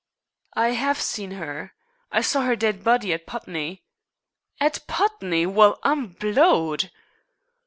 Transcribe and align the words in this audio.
"I 0.55 0.69
have 0.69 0.99
seen 0.99 1.33
her. 1.33 1.73
I 2.11 2.21
saw 2.21 2.41
her 2.41 2.55
dead 2.55 2.83
body 2.83 3.13
at 3.13 3.27
Putney." 3.27 3.83
"At 4.59 4.87
Putney! 4.87 5.45
Well, 5.45 5.77
I'm 5.83 6.07
blowed!" 6.07 6.89